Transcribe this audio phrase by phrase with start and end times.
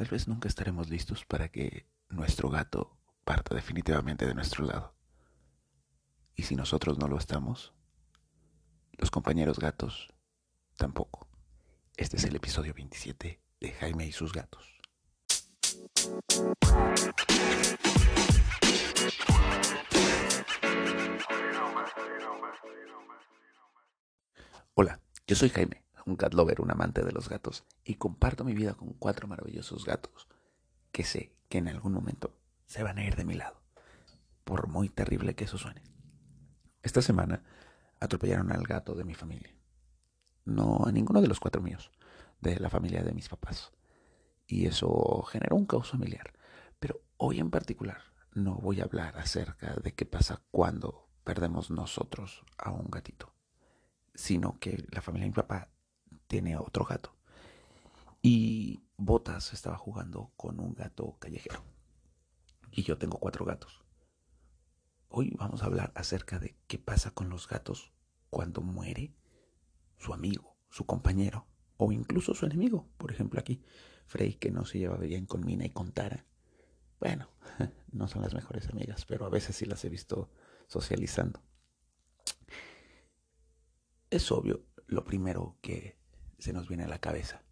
[0.00, 4.94] tal vez nunca estaremos listos para que nuestro gato parta definitivamente de nuestro lado.
[6.34, 7.74] Y si nosotros no lo estamos,
[8.92, 10.08] los compañeros gatos
[10.78, 11.28] tampoco.
[11.98, 14.80] Este es el episodio 27 de Jaime y sus gatos.
[24.72, 28.54] Hola, yo soy Jaime, un cat lover, un amante de los gatos, y comparto mi
[28.54, 30.28] vida con cuatro maravillosos gatos
[30.92, 33.62] que sé que en algún momento se van a ir de mi lado,
[34.44, 35.82] por muy terrible que eso suene.
[36.82, 37.42] Esta semana
[38.00, 39.54] atropellaron al gato de mi familia.
[40.44, 41.90] No a ninguno de los cuatro míos,
[42.40, 43.72] de la familia de mis papás.
[44.46, 46.32] Y eso generó un caos familiar.
[46.78, 48.02] Pero hoy en particular
[48.32, 53.34] no voy a hablar acerca de qué pasa cuando perdemos nosotros a un gatito,
[54.14, 55.70] sino que la familia de mi papá
[56.30, 57.12] tiene otro gato.
[58.22, 61.64] Y Botas estaba jugando con un gato callejero.
[62.70, 63.82] Y yo tengo cuatro gatos.
[65.08, 67.92] Hoy vamos a hablar acerca de qué pasa con los gatos
[68.30, 69.12] cuando muere
[69.98, 72.88] su amigo, su compañero o incluso su enemigo.
[72.96, 73.64] Por ejemplo aquí,
[74.06, 76.26] Frey que no se llevaba bien con Mina y con Tara.
[77.00, 77.28] Bueno,
[77.90, 80.30] no son las mejores amigas, pero a veces sí las he visto
[80.68, 81.42] socializando.
[84.10, 85.99] Es obvio lo primero que
[86.40, 87.44] se nos viene a la cabeza.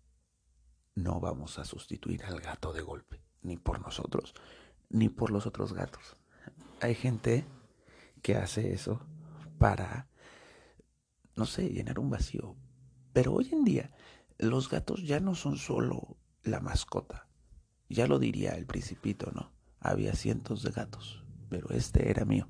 [0.95, 4.35] No vamos a sustituir al gato de golpe, ni por nosotros,
[4.89, 6.17] ni por los otros gatos.
[6.81, 7.45] Hay gente
[8.23, 9.07] que hace eso
[9.59, 10.09] para,
[11.37, 12.57] no sé, llenar un vacío.
[13.13, 13.93] Pero hoy en día
[14.39, 17.29] los gatos ya no son solo la mascota.
[17.89, 19.53] Ya lo diría el principito, ¿no?
[19.81, 22.49] Había cientos de gatos, pero este era mío.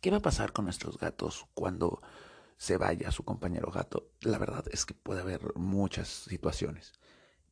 [0.00, 2.00] ¿Qué va a pasar con nuestros gatos cuando
[2.56, 4.10] se vaya su compañero gato?
[4.20, 6.92] La verdad es que puede haber muchas situaciones.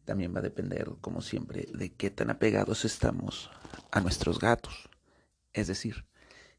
[0.05, 3.51] También va a depender, como siempre, de qué tan apegados estamos
[3.91, 4.91] a nuestros gatos.
[5.53, 6.07] Es decir,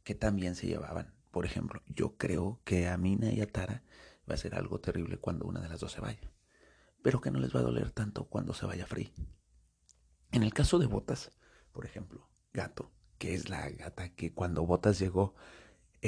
[0.04, 1.14] que también se llevaban.
[1.32, 3.84] Por ejemplo, yo creo que a Mina y a Tara
[4.30, 6.32] va a ser algo terrible cuando una de las dos se vaya.
[7.04, 9.14] Pero que no les va a doler tanto cuando se vaya Free.
[10.32, 11.32] En el caso de Botas,
[11.72, 15.36] por ejemplo, Gato, que es la gata que cuando Botas llegó,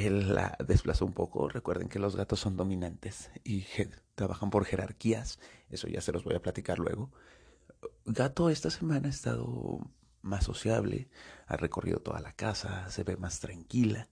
[0.05, 1.49] él la desplazó un poco.
[1.49, 3.65] Recuerden que los gatos son dominantes y
[4.15, 5.39] trabajan por jerarquías.
[5.69, 7.11] Eso ya se los voy a platicar luego.
[8.05, 9.79] Gato esta semana ha estado
[10.21, 11.09] más sociable,
[11.47, 14.09] ha recorrido toda la casa, se ve más tranquila.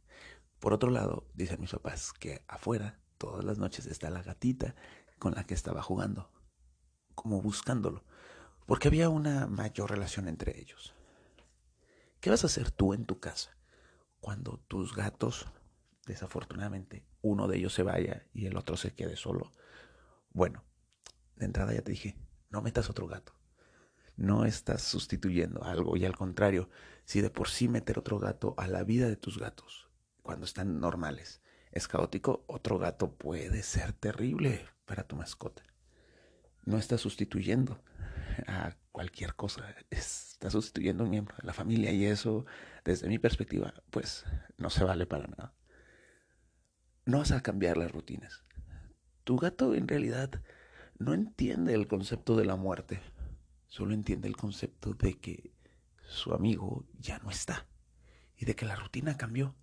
[0.59, 4.75] Por otro lado, dicen mis papás que afuera todas las noches está la gatita
[5.19, 6.31] con la que estaba jugando,
[7.13, 8.03] como buscándolo,
[8.65, 10.93] porque había una mayor relación entre ellos.
[12.19, 13.55] ¿Qué vas a hacer tú en tu casa
[14.19, 15.47] cuando tus gatos,
[16.05, 19.51] desafortunadamente, uno de ellos se vaya y el otro se quede solo?
[20.31, 20.63] Bueno,
[21.35, 22.17] de entrada ya te dije,
[22.49, 23.33] no metas otro gato.
[24.15, 26.69] No estás sustituyendo algo y al contrario,
[27.03, 29.89] si de por sí meter otro gato a la vida de tus gatos
[30.21, 35.61] cuando están normales es caótico, otro gato puede ser terrible para tu mascota.
[36.63, 37.83] No estás sustituyendo
[38.47, 42.45] a cualquier cosa, está sustituyendo a un miembro de la familia y eso,
[42.85, 44.25] desde mi perspectiva, pues
[44.57, 45.53] no se vale para nada.
[47.05, 48.43] No vas a cambiar las rutinas.
[49.23, 50.41] Tu gato en realidad
[50.97, 52.99] no entiende el concepto de la muerte,
[53.67, 55.53] solo entiende el concepto de que
[56.01, 57.67] su amigo ya no está
[58.37, 59.53] y de que la rutina cambió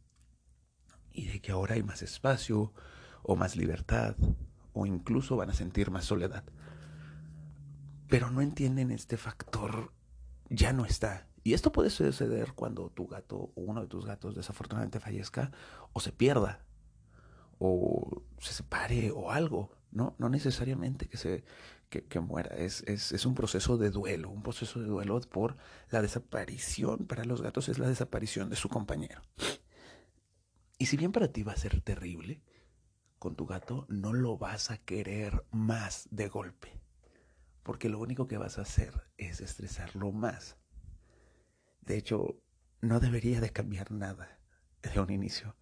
[1.11, 2.73] y de que ahora hay más espacio
[3.25, 4.17] o más libertad
[4.73, 6.45] o incluso van a sentir más soledad.
[8.09, 9.93] Pero no entienden este factor
[10.49, 11.27] ya no está.
[11.43, 15.51] Y esto puede suceder cuando tu gato o uno de tus gatos desafortunadamente fallezca
[15.93, 16.65] o se pierda
[17.65, 19.71] o se separe o algo.
[19.93, 21.45] No, no necesariamente que se
[21.89, 22.57] que, muera.
[22.57, 25.57] Es, es, es un proceso de duelo, un proceso de duelo por
[25.91, 27.07] la desaparición.
[27.07, 29.23] Para los gatos es la desaparición de su compañero.
[30.79, 32.43] Y si bien para ti va a ser terrible,
[33.19, 36.81] con tu gato no lo vas a querer más de golpe,
[37.63, 40.57] porque lo único que vas a hacer es estresarlo más.
[41.83, 42.43] De hecho,
[42.81, 44.41] no debería de cambiar nada
[44.83, 45.55] de un inicio.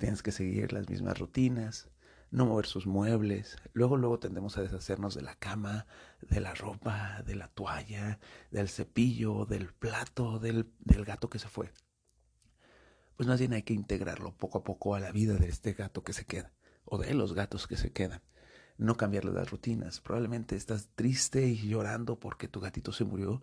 [0.00, 1.88] Tienes que seguir las mismas rutinas,
[2.32, 3.56] no mover sus muebles.
[3.72, 5.86] Luego, luego tendemos a deshacernos de la cama,
[6.22, 8.18] de la ropa, de la toalla,
[8.50, 11.72] del cepillo, del plato, del, del gato que se fue
[13.20, 16.02] pues más bien hay que integrarlo poco a poco a la vida de este gato
[16.02, 16.54] que se queda,
[16.86, 18.22] o de los gatos que se quedan.
[18.78, 20.00] No cambiarle las rutinas.
[20.00, 23.42] Probablemente estás triste y llorando porque tu gatito se murió,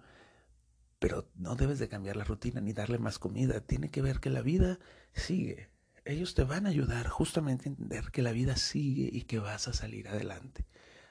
[0.97, 3.61] pero no debes de cambiar la rutina ni darle más comida.
[3.61, 4.79] Tiene que ver que la vida
[5.13, 5.69] sigue.
[6.07, 9.67] Ellos te van a ayudar justamente a entender que la vida sigue y que vas
[9.67, 10.65] a salir adelante.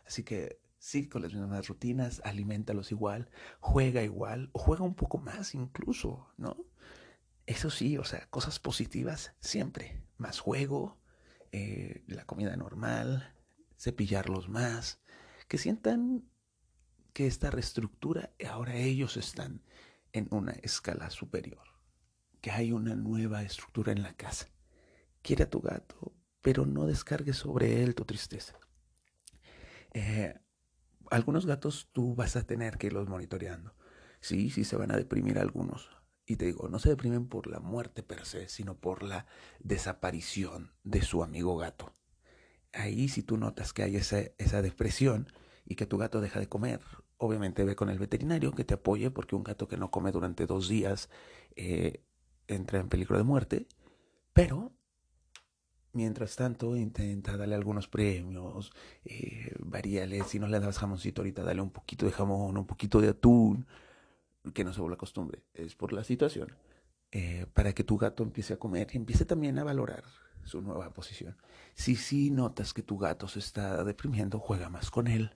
[0.06, 3.28] Así que sigue con las mismas rutinas, alimentalos igual,
[3.60, 6.56] juega igual, o juega un poco más incluso, ¿no?
[7.44, 10.02] Eso sí, o sea, cosas positivas siempre.
[10.16, 10.98] Más juego,
[11.52, 13.34] eh, la comida normal,
[13.78, 15.02] cepillarlos más,
[15.46, 16.24] que sientan
[17.12, 19.62] que esta reestructura ahora ellos están
[20.14, 21.68] en una escala superior,
[22.40, 24.55] que hay una nueva estructura en la casa.
[25.26, 28.56] Quiere a tu gato, pero no descargues sobre él tu tristeza.
[29.92, 30.38] Eh,
[31.10, 33.74] algunos gatos tú vas a tener que irlos monitoreando.
[34.20, 35.90] Sí, sí se van a deprimir algunos.
[36.26, 39.26] Y te digo, no se deprimen por la muerte per se, sino por la
[39.58, 41.92] desaparición de su amigo gato.
[42.72, 45.32] Ahí si tú notas que hay esa, esa depresión
[45.64, 46.80] y que tu gato deja de comer
[47.18, 50.46] obviamente ve con el veterinario que te apoye porque un gato que no come durante
[50.46, 51.08] dos días
[51.54, 52.04] eh,
[52.46, 53.66] entra en peligro de muerte.
[54.32, 54.75] Pero,
[55.96, 58.72] mientras tanto, intenta darle algunos premios,
[59.04, 59.52] eh,
[60.26, 63.66] si no le das jamoncito ahorita, dale un poquito de jamón, un poquito de atún,
[64.54, 66.56] que no se vuelva costumbre, es por la situación,
[67.10, 70.04] eh, para que tu gato empiece a comer y empiece también a valorar
[70.44, 71.36] su nueva posición.
[71.74, 75.32] Si sí notas que tu gato se está deprimiendo, juega más con él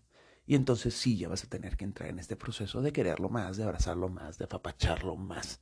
[0.47, 3.57] y entonces sí, ya vas a tener que entrar en este proceso de quererlo más,
[3.57, 5.61] de abrazarlo más, de apapacharlo más.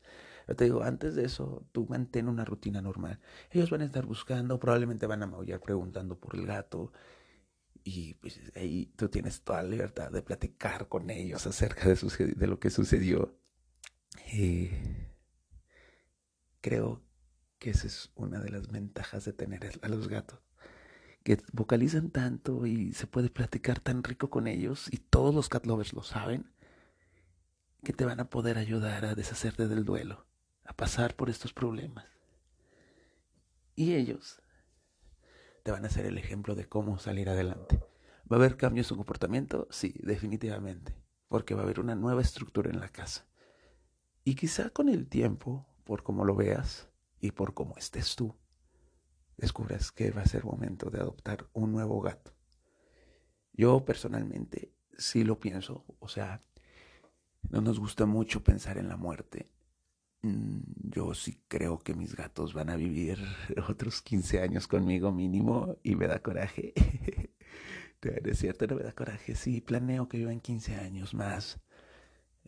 [0.49, 3.21] Pero te digo, antes de eso, tú mantén una rutina normal.
[3.51, 6.91] Ellos van a estar buscando, probablemente van a maullar preguntando por el gato.
[7.85, 11.97] Y pues ahí tú tienes toda la libertad de platicar con ellos acerca de,
[12.35, 13.39] de lo que sucedió.
[14.33, 14.71] Y
[16.63, 17.03] creo
[17.59, 20.41] que esa es una de las ventajas de tener a los gatos
[21.25, 25.67] que vocalizan tanto y se puede platicar tan rico con ellos y todos los cat
[25.67, 26.51] lovers lo saben,
[27.85, 30.27] que te van a poder ayudar a deshacerte del duelo,
[30.69, 32.05] a pasar por estos problemas.
[33.75, 34.43] Y ellos
[35.63, 37.81] te van a ser el ejemplo de cómo salir adelante.
[38.31, 39.67] ¿Va a haber cambios en su comportamiento?
[39.71, 40.95] Sí, definitivamente,
[41.29, 43.27] porque va a haber una nueva estructura en la casa.
[44.25, 48.37] Y quizá con el tiempo, por cómo lo veas y por cómo estés tú,
[49.39, 52.35] descubras que va a ser momento de adoptar un nuevo gato.
[53.55, 56.43] Yo personalmente sí lo pienso, o sea,
[57.49, 59.51] no nos gusta mucho pensar en la muerte.
[60.23, 60.61] Mm,
[60.91, 63.19] yo sí creo que mis gatos van a vivir
[63.69, 66.75] otros 15 años conmigo mínimo y me da coraje.
[68.03, 69.35] es cierto, no me da coraje.
[69.35, 71.61] Sí, planeo que vivan 15 años más,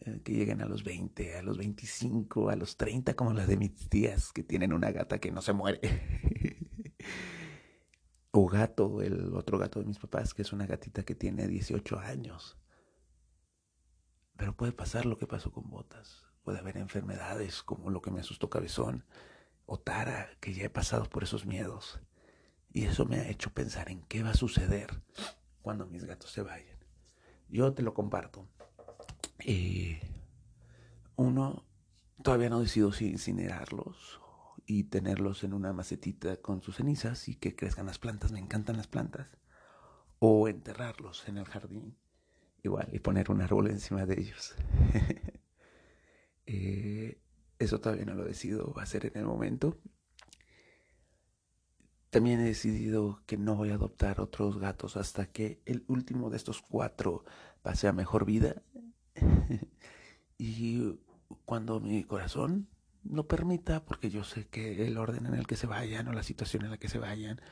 [0.00, 3.56] eh, que lleguen a los 20, a los 25, a los 30, como las de
[3.56, 5.80] mis tías, que tienen una gata que no se muere.
[8.32, 11.98] o gato, el otro gato de mis papás, que es una gatita que tiene 18
[11.98, 12.56] años.
[14.36, 16.29] Pero puede pasar lo que pasó con Botas.
[16.42, 19.04] Puede haber enfermedades como lo que me asustó Cabezón
[19.66, 22.00] o Tara, que ya he pasado por esos miedos.
[22.72, 25.02] Y eso me ha hecho pensar en qué va a suceder
[25.62, 26.78] cuando mis gatos se vayan.
[27.48, 28.48] Yo te lo comparto.
[29.40, 30.00] Eh,
[31.16, 31.64] uno,
[32.22, 34.20] todavía no decido si incinerarlos
[34.66, 38.76] y tenerlos en una macetita con sus cenizas y que crezcan las plantas, me encantan
[38.76, 39.26] las plantas,
[40.20, 41.96] o enterrarlos en el jardín,
[42.62, 44.54] igual, y poner un árbol encima de ellos.
[47.60, 49.76] Eso todavía no lo decido hacer en el momento.
[52.08, 56.38] También he decidido que no voy a adoptar otros gatos hasta que el último de
[56.38, 57.22] estos cuatro
[57.60, 58.62] pase a mejor vida.
[60.38, 60.98] y
[61.44, 62.66] cuando mi corazón
[63.04, 66.22] lo permita, porque yo sé que el orden en el que se vayan o la
[66.22, 67.42] situación en la que se vayan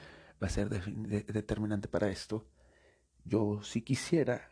[0.42, 2.46] va a ser determinante para esto.
[3.26, 4.50] Yo sí quisiera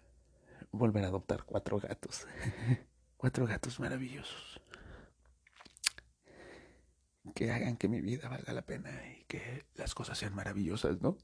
[0.70, 2.26] volver a adoptar cuatro gatos.
[3.16, 4.60] cuatro gatos maravillosos.
[7.34, 11.18] Que hagan que mi vida valga la pena y que las cosas sean maravillosas, ¿no?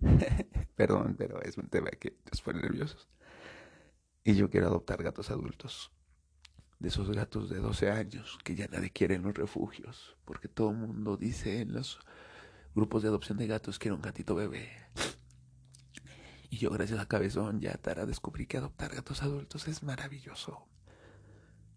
[0.76, 3.08] Perdón, pero es un tema que nos pone nerviosos.
[4.24, 5.90] Y yo quiero adoptar gatos adultos
[6.78, 10.70] de esos gatos de 12 años que ya nadie quiere en los refugios, porque todo
[10.70, 12.00] el mundo dice en los
[12.74, 14.70] grupos de adopción de gatos que era un gatito bebé.
[16.48, 20.66] Y yo gracias a Cabezón ya Tara descubrí que adoptar gatos adultos es maravilloso.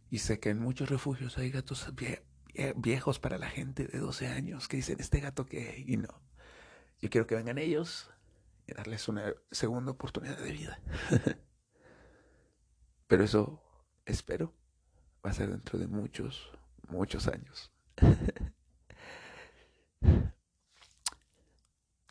[0.09, 1.87] Y sé que en muchos refugios hay gatos
[2.75, 5.83] viejos para la gente de 12 años que dicen, ¿este gato qué?
[5.85, 6.21] Y no.
[6.99, 8.09] Yo quiero que vengan ellos
[8.67, 10.79] y darles una segunda oportunidad de vida.
[13.07, 13.61] Pero eso
[14.05, 14.53] espero
[15.25, 16.51] va a ser dentro de muchos,
[16.87, 17.71] muchos años.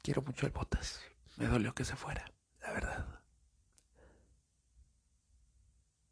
[0.03, 1.01] Quiero mucho el Botas.
[1.37, 2.25] Me dolió que se fuera,
[2.61, 3.21] la verdad.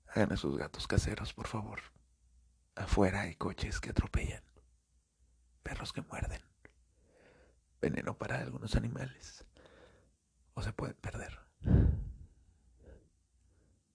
[0.06, 1.80] Hagan a sus gatos caseros, por favor.
[2.76, 4.42] Afuera hay coches que atropellan,
[5.62, 6.42] perros que muerden,
[7.80, 9.44] veneno para algunos animales,
[10.54, 11.38] o se pueden perder.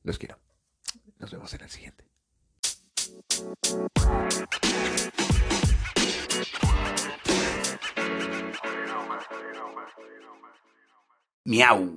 [0.04, 0.38] Los quiero.
[1.18, 2.06] Nos vemos en el siguiente.
[11.46, 11.94] Miau.